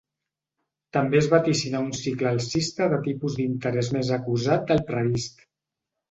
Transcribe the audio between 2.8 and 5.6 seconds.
de tipus d’interès més acusat del previst.